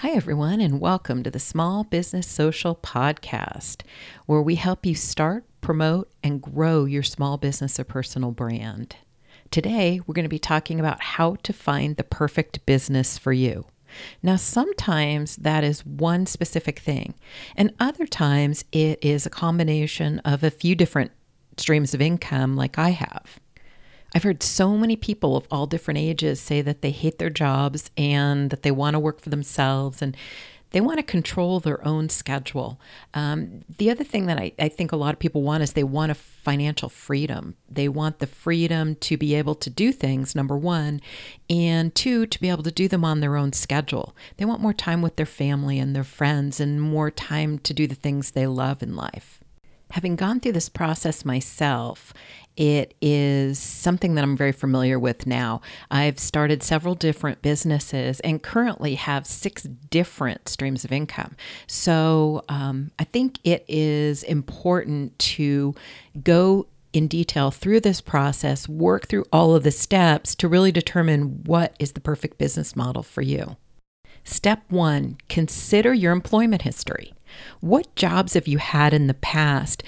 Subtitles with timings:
[0.00, 3.80] Hi, everyone, and welcome to the Small Business Social Podcast,
[4.26, 8.96] where we help you start, promote, and grow your small business or personal brand.
[9.50, 13.64] Today, we're going to be talking about how to find the perfect business for you.
[14.22, 17.14] Now, sometimes that is one specific thing,
[17.56, 21.10] and other times it is a combination of a few different
[21.56, 23.40] streams of income, like I have.
[24.16, 27.90] I've heard so many people of all different ages say that they hate their jobs
[27.98, 30.16] and that they want to work for themselves and
[30.70, 32.80] they want to control their own schedule.
[33.12, 35.84] Um, the other thing that I, I think a lot of people want is they
[35.84, 37.56] want a financial freedom.
[37.68, 41.02] They want the freedom to be able to do things, number one,
[41.50, 44.16] and two, to be able to do them on their own schedule.
[44.38, 47.86] They want more time with their family and their friends and more time to do
[47.86, 49.42] the things they love in life.
[49.92, 52.12] Having gone through this process myself
[52.56, 55.60] it is something that I'm very familiar with now.
[55.90, 61.36] I've started several different businesses and currently have six different streams of income.
[61.66, 65.74] So um, I think it is important to
[66.22, 71.44] go in detail through this process, work through all of the steps to really determine
[71.44, 73.56] what is the perfect business model for you.
[74.24, 77.12] Step one consider your employment history.
[77.60, 79.82] What jobs have you had in the past?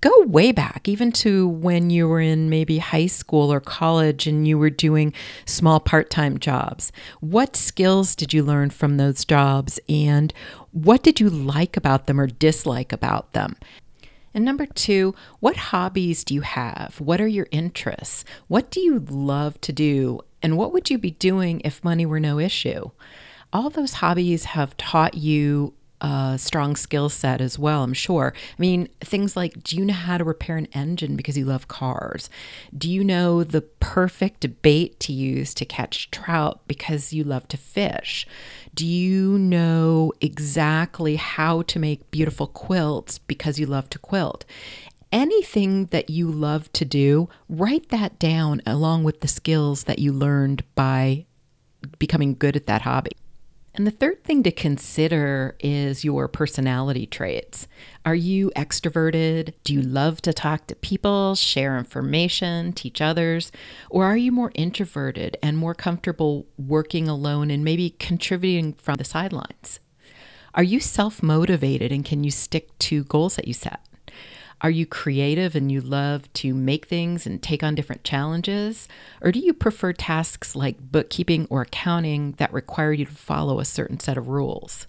[0.00, 4.46] Go way back, even to when you were in maybe high school or college and
[4.46, 5.12] you were doing
[5.46, 6.92] small part time jobs.
[7.20, 10.32] What skills did you learn from those jobs and
[10.72, 13.56] what did you like about them or dislike about them?
[14.34, 17.00] And number two, what hobbies do you have?
[17.00, 18.24] What are your interests?
[18.48, 20.20] What do you love to do?
[20.42, 22.90] And what would you be doing if money were no issue?
[23.52, 28.34] All those hobbies have taught you a strong skill set as well, I'm sure.
[28.36, 31.68] I mean, things like do you know how to repair an engine because you love
[31.68, 32.28] cars?
[32.76, 37.56] Do you know the perfect bait to use to catch trout because you love to
[37.56, 38.26] fish?
[38.74, 44.44] Do you know exactly how to make beautiful quilts because you love to quilt?
[45.14, 50.12] anything that you love to do, write that down along with the skills that you
[50.12, 51.24] learned by
[52.00, 53.12] becoming good at that hobby.
[53.76, 57.66] And the third thing to consider is your personality traits.
[58.06, 59.54] Are you extroverted?
[59.64, 63.50] Do you love to talk to people, share information, teach others?
[63.90, 69.04] Or are you more introverted and more comfortable working alone and maybe contributing from the
[69.04, 69.80] sidelines?
[70.54, 73.80] Are you self motivated and can you stick to goals that you set?
[74.64, 78.88] Are you creative and you love to make things and take on different challenges?
[79.20, 83.66] Or do you prefer tasks like bookkeeping or accounting that require you to follow a
[83.66, 84.86] certain set of rules?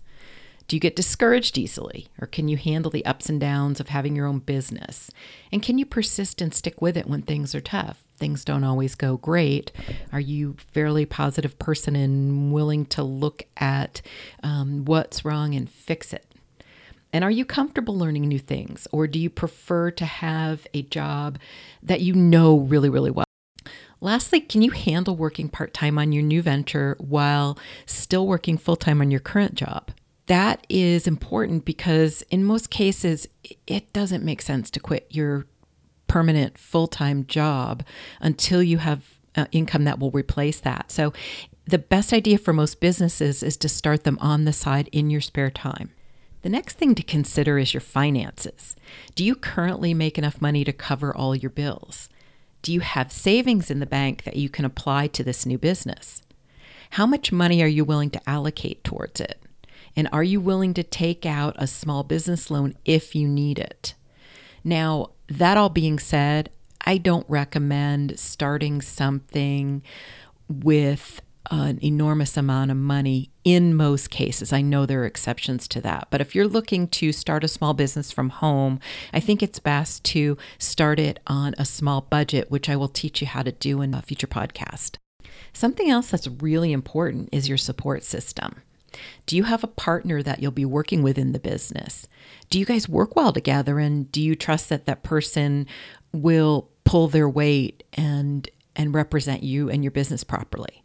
[0.70, 2.08] Do you get discouraged easily?
[2.22, 5.12] Or can you handle the ups and downs of having your own business?
[5.52, 8.02] And can you persist and stick with it when things are tough?
[8.16, 9.74] Things don't always go great.
[10.14, 14.02] Are you fairly positive person and willing to look at
[14.42, 16.26] um, what's wrong and fix it?
[17.16, 21.40] And are you comfortable learning new things, or do you prefer to have a job
[21.82, 23.24] that you know really, really well?
[24.02, 28.76] Lastly, can you handle working part time on your new venture while still working full
[28.76, 29.92] time on your current job?
[30.26, 33.30] That is important because in most cases,
[33.66, 35.46] it doesn't make sense to quit your
[36.08, 37.86] permanent full time job
[38.20, 39.06] until you have
[39.38, 40.92] uh, income that will replace that.
[40.92, 41.14] So,
[41.66, 45.22] the best idea for most businesses is to start them on the side in your
[45.22, 45.92] spare time.
[46.46, 48.76] The next thing to consider is your finances.
[49.16, 52.08] Do you currently make enough money to cover all your bills?
[52.62, 56.22] Do you have savings in the bank that you can apply to this new business?
[56.92, 59.42] How much money are you willing to allocate towards it?
[59.96, 63.96] And are you willing to take out a small business loan if you need it?
[64.64, 66.52] Now, that all being said,
[66.86, 69.82] I don't recommend starting something
[70.48, 74.52] with an enormous amount of money in most cases.
[74.52, 76.08] I know there are exceptions to that.
[76.10, 78.80] But if you're looking to start a small business from home,
[79.14, 83.22] I think it's best to start it on a small budget, which I will teach
[83.22, 84.98] you how to do in a future podcast.
[85.54, 88.62] Something else that's really important is your support system.
[89.26, 92.08] Do you have a partner that you'll be working with in the business?
[92.50, 95.68] Do you guys work well together and do you trust that that person
[96.14, 100.85] will pull their weight and and represent you and your business properly?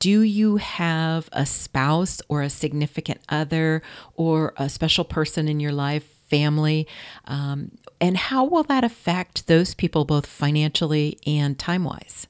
[0.00, 3.82] Do you have a spouse or a significant other
[4.14, 6.88] or a special person in your life, family?
[7.26, 12.26] Um, and how will that affect those people both financially and time wise?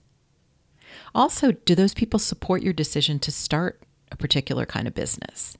[1.14, 3.80] Also, do those people support your decision to start
[4.10, 5.56] a particular kind of business?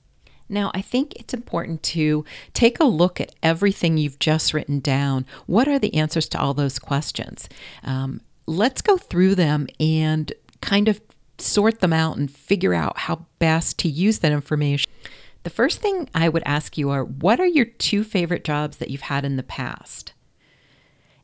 [0.49, 5.25] Now, I think it's important to take a look at everything you've just written down.
[5.45, 7.47] What are the answers to all those questions?
[7.85, 10.99] Um, let's go through them and kind of
[11.41, 14.89] sort them out and figure out how best to use that information.
[15.43, 18.89] The first thing I would ask you are what are your two favorite jobs that
[18.89, 20.13] you've had in the past?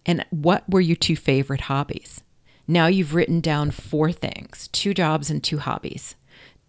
[0.05, 2.23] And what were your two favorite hobbies?
[2.67, 6.15] Now you've written down four things two jobs and two hobbies.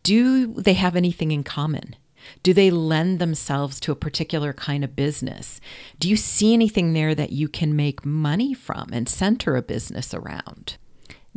[0.03, 1.97] Do they have anything in common?
[2.43, 5.61] Do they lend themselves to a particular kind of business?
[5.99, 10.12] Do you see anything there that you can make money from and center a business
[10.12, 10.77] around?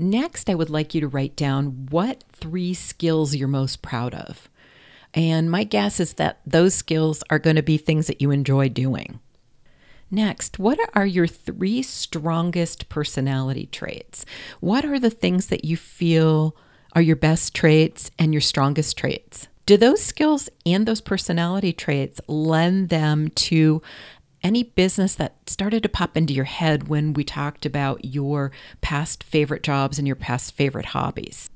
[0.01, 4.49] Next, I would like you to write down what three skills you're most proud of.
[5.13, 8.69] And my guess is that those skills are going to be things that you enjoy
[8.69, 9.19] doing.
[10.09, 14.25] Next, what are your three strongest personality traits?
[14.59, 16.55] What are the things that you feel
[16.93, 19.49] are your best traits and your strongest traits?
[19.67, 23.83] Do those skills and those personality traits lend them to
[24.43, 28.51] any business that started to pop into your head when we talked about your
[28.81, 31.49] past favorite jobs and your past favorite hobbies?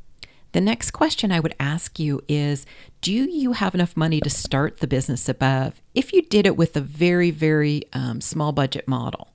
[0.52, 2.66] The next question I would ask you is
[3.02, 6.78] Do you have enough money to start the business above if you did it with
[6.78, 9.34] a very, very um, small budget model?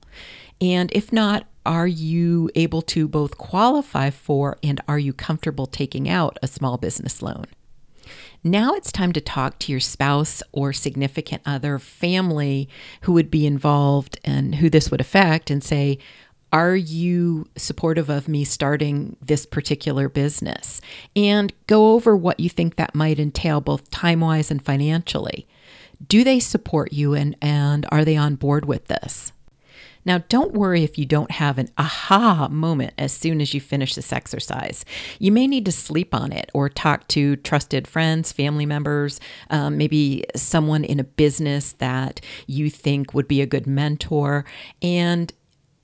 [0.59, 6.09] And if not, are you able to both qualify for and are you comfortable taking
[6.09, 7.45] out a small business loan?
[8.43, 12.67] Now it's time to talk to your spouse or significant other, family
[13.01, 15.99] who would be involved and who this would affect, and say,
[16.53, 20.81] are you supportive of me starting this particular business?
[21.15, 25.47] And go over what you think that might entail, both time wise and financially.
[26.05, 29.31] Do they support you and, and are they on board with this?
[30.05, 33.95] Now, don't worry if you don't have an aha moment as soon as you finish
[33.95, 34.83] this exercise.
[35.19, 39.19] You may need to sleep on it or talk to trusted friends, family members,
[39.49, 44.45] um, maybe someone in a business that you think would be a good mentor.
[44.81, 45.31] And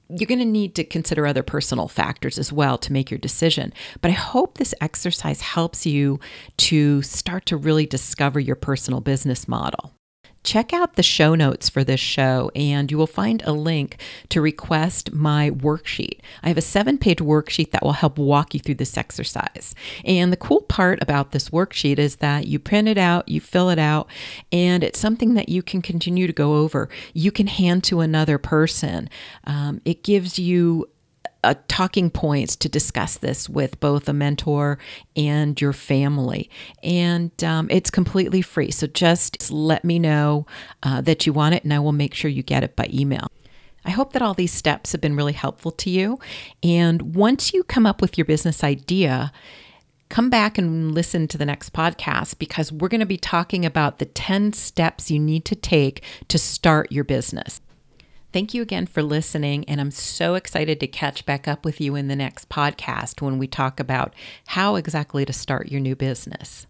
[0.10, 3.74] you're going to need to consider other personal factors as well to make your decision.
[4.02, 6.20] But I hope this exercise helps you
[6.58, 9.97] to start to really discover your personal business model
[10.48, 13.98] check out the show notes for this show and you will find a link
[14.30, 16.22] to request my worksheet.
[16.42, 19.76] I have a seven page worksheet that will help walk you through this exercise.
[20.06, 23.70] And the cool part about this worksheet is that you print it out, you fill
[23.70, 24.08] it out,
[24.50, 26.88] and it's something that you can continue to go over.
[27.14, 29.10] You can hand to another person.
[29.44, 30.88] Um, it gives you
[31.48, 34.78] uh, talking points to discuss this with both a mentor
[35.16, 36.50] and your family.
[36.84, 38.70] And um, it's completely free.
[38.70, 40.46] So just let me know
[40.84, 43.28] uh, that you want it, and I will make sure you get it by email.
[43.86, 46.20] I hope that all these steps have been really helpful to you.
[46.62, 49.32] And once you come up with your business idea,
[50.10, 54.00] come back and listen to the next podcast because we're going to be talking about
[54.00, 57.62] the 10 steps you need to take to start your business.
[58.34, 61.96] Thank you again for listening, and I'm so excited to catch back up with you
[61.96, 64.14] in the next podcast when we talk about
[64.48, 66.68] how exactly to start your new business.